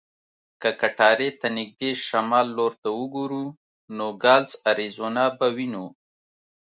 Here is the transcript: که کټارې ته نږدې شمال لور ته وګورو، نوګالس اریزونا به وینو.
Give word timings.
که 0.61 0.69
کټارې 0.81 1.29
ته 1.39 1.47
نږدې 1.57 1.91
شمال 2.05 2.47
لور 2.57 2.73
ته 2.81 2.89
وګورو، 2.99 3.43
نوګالس 3.97 4.51
اریزونا 4.69 5.25
به 5.37 5.47
وینو. 5.55 5.85